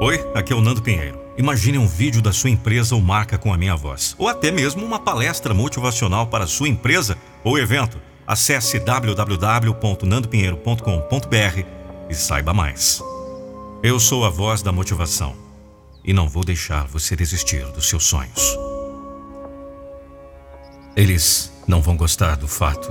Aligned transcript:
Oi, 0.00 0.24
aqui 0.32 0.52
é 0.52 0.56
o 0.56 0.60
Nando 0.60 0.80
Pinheiro. 0.80 1.18
Imagine 1.36 1.76
um 1.76 1.88
vídeo 1.88 2.22
da 2.22 2.32
sua 2.32 2.50
empresa 2.50 2.94
ou 2.94 3.00
marca 3.00 3.36
com 3.36 3.52
a 3.52 3.58
minha 3.58 3.74
voz, 3.74 4.14
ou 4.16 4.28
até 4.28 4.52
mesmo 4.52 4.86
uma 4.86 5.00
palestra 5.00 5.52
motivacional 5.52 6.28
para 6.28 6.46
sua 6.46 6.68
empresa 6.68 7.18
ou 7.42 7.58
evento. 7.58 7.98
Acesse 8.24 8.78
www.nandopinheiro.com.br 8.78 11.64
e 12.08 12.14
saiba 12.14 12.54
mais. 12.54 13.02
Eu 13.82 13.98
sou 13.98 14.24
a 14.24 14.30
voz 14.30 14.62
da 14.62 14.70
motivação 14.70 15.34
e 16.04 16.12
não 16.12 16.28
vou 16.28 16.44
deixar 16.44 16.86
você 16.86 17.16
desistir 17.16 17.64
dos 17.72 17.88
seus 17.88 18.04
sonhos. 18.04 18.56
Eles 20.94 21.52
não 21.66 21.82
vão 21.82 21.96
gostar 21.96 22.36
do 22.36 22.46
fato 22.46 22.88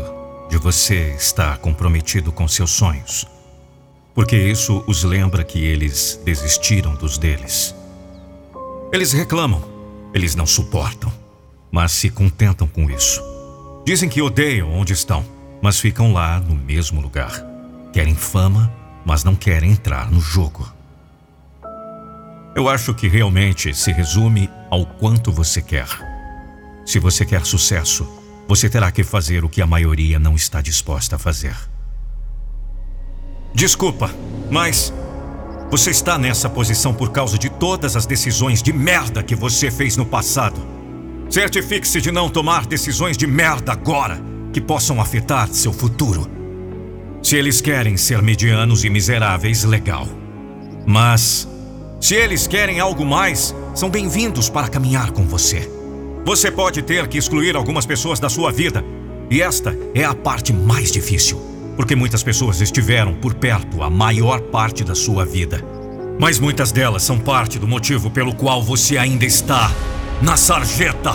de 0.50 0.58
você 0.58 1.16
estar 1.16 1.58
comprometido 1.60 2.34
com 2.34 2.46
seus 2.50 2.72
sonhos, 2.72 3.26
porque 4.18 4.36
isso 4.36 4.84
os 4.88 5.04
lembra 5.04 5.44
que 5.44 5.64
eles 5.64 6.20
desistiram 6.26 6.96
dos 6.96 7.20
deles. 7.20 7.76
Eles 8.92 9.14
reclamam, 9.14 9.64
eles 10.12 10.34
não 10.34 10.48
suportam, 10.48 11.14
mas 11.72 11.92
se 11.92 12.10
contentam 12.10 12.68
com 12.68 12.90
isso. 12.90 13.22
Dizem 13.86 14.10
que 14.10 14.20
odeiam 14.20 14.74
onde 14.74 14.92
estão, 14.92 15.24
mas 15.62 15.80
ficam 15.80 16.12
lá 16.14 16.40
no 16.40 16.56
mesmo 16.56 17.00
lugar. 17.00 17.46
Querem 17.94 18.16
fama, 18.16 18.74
mas 19.06 19.24
não 19.24 19.36
querem 19.36 19.70
entrar 19.70 20.12
no 20.12 20.20
jogo. 20.20 20.68
Eu 22.56 22.68
acho 22.68 22.96
que 22.96 23.08
realmente 23.08 23.72
se 23.76 23.92
resume 23.92 24.50
ao 24.72 24.84
quanto 24.84 25.32
você 25.32 25.62
quer. 25.62 25.88
Se 26.88 26.98
você 26.98 27.24
quer 27.24 27.46
sucesso, 27.46 28.04
você 28.48 28.68
terá 28.68 28.92
que 28.92 29.04
fazer 29.04 29.46
o 29.46 29.50
que 29.50 29.62
a 29.62 29.68
maioria 29.68 30.18
não 30.18 30.36
está 30.36 30.60
disposta 30.60 31.18
a 31.18 31.20
fazer. 31.20 31.56
Desculpa, 33.54 34.12
mas 34.52 34.94
você 35.70 35.92
está 35.92 36.18
nessa 36.18 36.50
posição 36.50 36.94
por 36.94 37.12
causa 37.12 37.38
de 37.38 37.50
todas 37.50 37.96
as 37.96 38.06
decisões 38.06 38.62
de 38.62 38.72
merda 38.72 39.24
que 39.24 39.36
você 39.36 39.72
fez 39.72 39.98
no 39.98 40.06
passado. 40.06 40.62
Certifique-se 41.30 42.00
de 42.00 42.12
não 42.12 42.30
tomar 42.30 42.66
decisões 42.66 43.18
de 43.18 43.28
merda 43.28 43.74
agora 43.74 44.22
que 44.54 44.62
possam 44.62 45.02
afetar 45.02 45.50
seu 45.50 45.74
futuro. 45.74 46.30
Se 47.22 47.36
eles 47.36 47.60
querem 47.60 47.98
ser 47.98 48.22
medianos 48.22 48.86
e 48.86 48.90
miseráveis, 48.90 49.64
legal. 49.66 50.08
Mas, 50.86 51.48
se 52.00 52.16
eles 52.16 52.48
querem 52.48 52.80
algo 52.80 53.06
mais, 53.06 53.54
são 53.76 53.90
bem-vindos 53.90 54.50
para 54.50 54.70
caminhar 54.70 55.12
com 55.12 55.24
você. 55.24 55.70
Você 56.26 56.50
pode 56.50 56.82
ter 56.82 57.08
que 57.08 57.18
excluir 57.18 57.58
algumas 57.58 57.86
pessoas 57.86 58.20
da 58.20 58.30
sua 58.30 58.52
vida, 58.52 58.86
e 59.30 59.42
esta 59.42 59.78
é 59.94 60.06
a 60.06 60.16
parte 60.16 60.54
mais 60.54 60.92
difícil 60.92 61.57
porque 61.78 61.96
muitas 61.96 62.24
pessoas 62.24 62.60
estiveram 62.60 63.14
por 63.14 63.36
perto 63.36 63.84
a 63.84 63.90
maior 63.90 64.42
parte 64.42 64.84
da 64.84 64.96
sua 64.96 65.24
vida. 65.24 65.64
Mas 66.20 66.40
muitas 66.40 66.72
delas 66.72 67.04
são 67.04 67.20
parte 67.20 67.60
do 67.60 67.68
motivo 67.68 68.10
pelo 68.10 68.36
qual 68.36 68.64
você 68.64 68.98
ainda 68.98 69.24
está 69.24 69.72
na 70.20 70.36
sarjeta. 70.36 71.14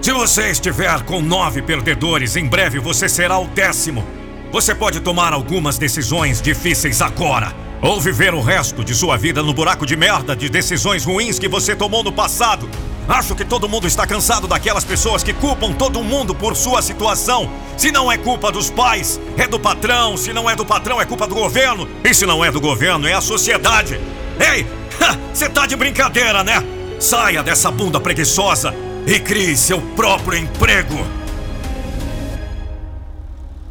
Se 0.00 0.12
você 0.12 0.50
estiver 0.50 1.02
com 1.02 1.20
nove 1.20 1.60
perdedores, 1.60 2.34
em 2.36 2.46
breve 2.46 2.78
você 2.78 3.06
será 3.06 3.38
o 3.38 3.46
décimo. 3.48 4.02
Você 4.50 4.74
pode 4.74 5.00
tomar 5.00 5.34
algumas 5.34 5.76
decisões 5.76 6.40
difíceis 6.40 7.02
agora, 7.02 7.54
ou 7.82 8.00
viver 8.00 8.32
o 8.32 8.40
resto 8.40 8.82
de 8.82 8.94
sua 8.94 9.18
vida 9.18 9.42
no 9.42 9.52
buraco 9.52 9.84
de 9.84 9.96
merda 9.96 10.34
de 10.34 10.48
decisões 10.48 11.04
ruins 11.04 11.38
que 11.38 11.48
você 11.48 11.76
tomou 11.76 12.02
no 12.02 12.10
passado. 12.10 12.66
Acho 13.10 13.34
que 13.34 13.44
todo 13.44 13.68
mundo 13.68 13.88
está 13.88 14.06
cansado 14.06 14.46
daquelas 14.46 14.84
pessoas 14.84 15.24
que 15.24 15.32
culpam 15.32 15.72
todo 15.72 16.00
mundo 16.04 16.32
por 16.32 16.54
sua 16.54 16.80
situação. 16.80 17.50
Se 17.76 17.90
não 17.90 18.10
é 18.10 18.16
culpa 18.16 18.52
dos 18.52 18.70
pais, 18.70 19.20
é 19.36 19.48
do 19.48 19.58
patrão. 19.58 20.16
Se 20.16 20.32
não 20.32 20.48
é 20.48 20.54
do 20.54 20.64
patrão, 20.64 21.00
é 21.00 21.04
culpa 21.04 21.26
do 21.26 21.34
governo. 21.34 21.88
E 22.04 22.14
se 22.14 22.24
não 22.24 22.44
é 22.44 22.52
do 22.52 22.60
governo, 22.60 23.08
é 23.08 23.12
a 23.12 23.20
sociedade. 23.20 24.00
Ei, 24.38 24.64
você 25.34 25.48
tá 25.48 25.66
de 25.66 25.74
brincadeira, 25.74 26.44
né? 26.44 26.62
Saia 27.00 27.42
dessa 27.42 27.68
bunda 27.68 27.98
preguiçosa 27.98 28.72
e 29.04 29.18
crie 29.18 29.56
seu 29.56 29.80
próprio 29.80 30.38
emprego. 30.38 31.04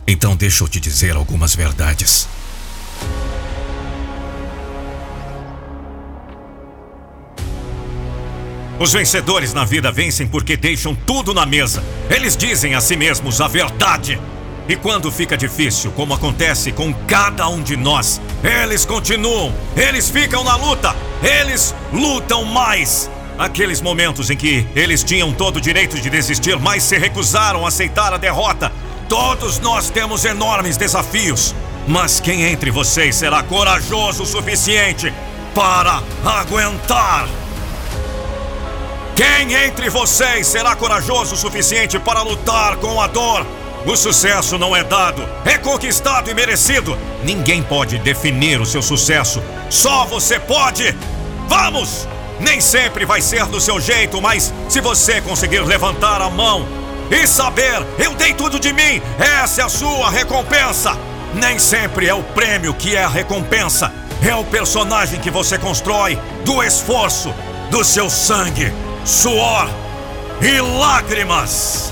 Então 0.06 0.36
deixa 0.36 0.66
eu 0.66 0.68
te 0.68 0.82
dizer 0.82 1.16
algumas 1.16 1.56
verdades. 1.56 2.28
Os 8.80 8.94
vencedores 8.94 9.54
na 9.54 9.66
vida 9.66 9.92
vencem 9.92 10.26
porque 10.26 10.56
deixam 10.56 10.96
tudo 10.96 11.34
na 11.34 11.46
mesa. 11.46 11.84
Eles 12.10 12.38
dizem 12.38 12.76
a 12.76 12.80
si 12.80 12.96
mesmos 12.96 13.42
a 13.42 13.48
verdade. 13.48 14.18
E 14.70 14.76
quando 14.78 15.12
fica 15.12 15.36
difícil, 15.36 15.92
como 15.92 16.14
acontece 16.14 16.72
com 16.72 16.94
cada 17.06 17.46
um 17.50 17.62
de 17.62 17.76
nós, 17.76 18.22
eles 18.42 18.86
continuam, 18.86 19.54
eles 19.76 20.10
ficam 20.10 20.46
na 20.46 20.56
luta, 20.56 20.96
eles 21.22 21.76
lutam 21.92 22.46
mais. 22.46 23.12
Aqueles 23.38 23.82
momentos 23.82 24.30
em 24.30 24.38
que 24.38 24.66
eles 24.74 25.04
tinham 25.04 25.34
todo 25.34 25.58
o 25.58 25.62
direito 25.62 26.00
de 26.00 26.10
desistir, 26.10 26.58
mas 26.58 26.84
se 26.84 26.98
recusaram 26.98 27.66
a 27.66 27.68
aceitar 27.68 28.14
a 28.14 28.18
derrota. 28.18 28.72
Todos 29.10 29.60
nós 29.60 29.90
temos 29.90 30.24
enormes 30.24 30.78
desafios. 30.78 31.54
Mas 31.86 32.22
quem 32.22 32.44
entre 32.44 32.72
vocês 32.72 33.16
será 33.16 33.44
corajoso 33.44 34.24
o 34.24 34.26
suficiente 34.26 35.12
para 35.54 36.02
aguentar? 36.24 37.28
Quem 39.20 39.54
entre 39.54 39.90
vocês 39.90 40.48
será 40.48 40.78
corajoso 40.78 41.36
o 41.36 41.38
suficiente 41.38 42.00
para 42.00 42.22
lutar 42.22 42.78
com 42.78 43.02
a 43.02 43.08
dor? 43.08 43.46
O 43.86 43.94
sucesso 43.98 44.58
não 44.58 44.74
é 44.74 44.82
dado, 44.82 45.28
é 45.44 45.58
conquistado 45.58 46.32
e 46.32 46.34
merecido. 46.34 46.98
Ninguém 47.22 47.62
pode 47.62 47.98
definir 47.98 48.62
o 48.62 48.66
seu 48.66 48.82
sucesso, 48.82 49.44
só 49.70 50.06
você 50.06 50.40
pode. 50.40 50.96
Vamos! 51.50 52.08
Nem 52.40 52.62
sempre 52.62 53.04
vai 53.04 53.22
ser 53.22 53.46
do 53.48 53.60
seu 53.60 53.78
jeito, 53.78 54.22
mas 54.22 54.54
se 54.70 54.80
você 54.80 55.20
conseguir 55.20 55.66
levantar 55.66 56.22
a 56.22 56.30
mão 56.30 56.66
e 57.12 57.28
saber, 57.28 57.86
eu 57.98 58.16
dei 58.16 58.34
tudo 58.34 58.58
de 58.58 58.72
mim, 58.72 59.02
essa 59.20 59.64
é 59.64 59.66
a 59.66 59.70
sua 59.70 60.10
recompensa. 60.10 60.98
Nem 61.34 61.60
sempre 61.60 62.08
é 62.08 62.14
o 62.14 62.24
prêmio 62.24 62.74
que 62.74 62.96
é 62.96 63.04
a 63.04 63.10
recompensa, 63.10 63.92
é 64.26 64.34
o 64.34 64.46
personagem 64.46 65.20
que 65.20 65.30
você 65.30 65.58
constrói 65.58 66.18
do 66.46 66.64
esforço, 66.64 67.36
do 67.70 67.84
seu 67.84 68.10
sangue 68.10 68.72
suor 69.10 69.68
e 70.40 70.62
lágrimas. 70.62 71.92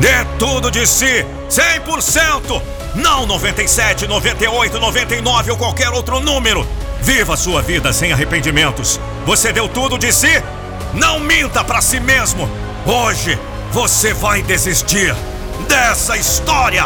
Dê 0.00 0.24
tudo 0.36 0.68
de 0.68 0.84
si, 0.84 1.24
100%! 1.48 2.60
Não 2.96 3.24
97, 3.24 4.08
98, 4.08 4.80
99 4.80 5.50
ou 5.52 5.56
qualquer 5.56 5.90
outro 5.90 6.18
número. 6.18 6.66
Viva 7.00 7.36
sua 7.36 7.62
vida 7.62 7.92
sem 7.92 8.12
arrependimentos. 8.12 8.98
Você 9.24 9.52
deu 9.52 9.68
tudo 9.68 9.96
de 9.96 10.12
si? 10.12 10.42
Não 10.92 11.20
minta 11.20 11.62
para 11.62 11.80
si 11.80 12.00
mesmo. 12.00 12.50
Hoje 12.84 13.38
você 13.70 14.12
vai 14.12 14.42
desistir 14.42 15.14
dessa 15.68 16.16
história. 16.16 16.84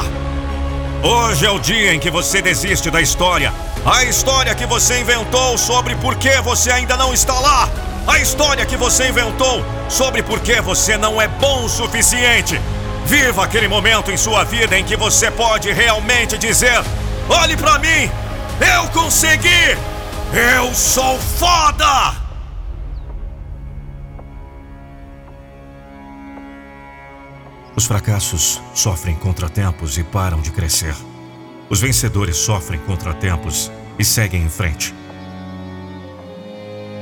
Hoje 1.03 1.47
é 1.47 1.51
o 1.51 1.59
dia 1.59 1.95
em 1.95 1.99
que 1.99 2.11
você 2.11 2.43
desiste 2.43 2.91
da 2.91 3.01
história. 3.01 3.51
A 3.87 4.05
história 4.05 4.55
que 4.55 4.67
você 4.67 5.01
inventou 5.01 5.57
sobre 5.57 5.95
por 5.95 6.17
que 6.17 6.39
você 6.43 6.71
ainda 6.71 6.99
não 6.99 7.15
está 7.15 7.39
lá. 7.41 7.69
A 8.07 8.19
história 8.19 8.67
que 8.67 8.77
você 8.77 9.09
inventou 9.09 9.65
sobre 9.89 10.23
por 10.23 10.41
que 10.41 10.61
você 10.61 10.97
não 10.97 11.21
é 11.21 11.29
bom 11.29 11.65
o 11.65 11.69
suficiente. 11.69 12.61
Viva 13.07 13.45
aquele 13.45 13.69
momento 13.69 14.11
em 14.11 14.17
sua 14.17 14.45
vida 14.45 14.79
em 14.79 14.85
que 14.85 14.97
você 14.97 15.31
pode 15.31 15.73
realmente 15.73 16.39
dizer: 16.39 16.83
olhe 17.29 17.57
para 17.57 17.79
mim, 17.79 18.11
eu 18.61 18.89
consegui! 18.89 19.77
Eu 20.33 20.73
sou 20.75 21.19
foda! 21.19 22.15
Os 27.75 27.87
fracassos 27.87 28.61
sofrem 28.75 29.17
contratempos 29.17 29.97
e 29.97 30.05
param 30.05 30.41
de 30.41 30.51
crescer. 30.51 30.95
Os 31.69 31.81
vencedores 31.81 32.37
sofrem 32.37 32.79
contratempos 32.81 33.71
e 33.99 34.05
seguem 34.05 34.43
em 34.43 34.51
frente. 34.51 34.95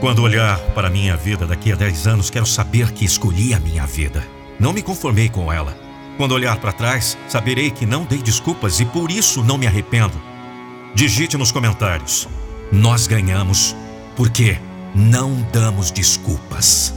Quando 0.00 0.22
olhar 0.22 0.60
para 0.76 0.88
minha 0.88 1.16
vida 1.16 1.44
daqui 1.44 1.72
a 1.72 1.74
10 1.74 2.06
anos, 2.06 2.30
quero 2.30 2.46
saber 2.46 2.92
que 2.92 3.04
escolhi 3.04 3.52
a 3.52 3.58
minha 3.58 3.84
vida. 3.84 4.24
Não 4.58 4.72
me 4.72 4.80
conformei 4.80 5.28
com 5.28 5.52
ela. 5.52 5.76
Quando 6.16 6.32
olhar 6.32 6.56
para 6.58 6.72
trás, 6.72 7.18
saberei 7.28 7.68
que 7.72 7.84
não 7.84 8.04
dei 8.04 8.22
desculpas 8.22 8.78
e 8.78 8.84
por 8.84 9.10
isso 9.10 9.42
não 9.42 9.58
me 9.58 9.66
arrependo. 9.66 10.14
Digite 10.94 11.36
nos 11.36 11.50
comentários: 11.50 12.28
Nós 12.70 13.08
ganhamos 13.08 13.74
porque 14.14 14.58
não 14.94 15.34
damos 15.52 15.90
desculpas. 15.90 16.94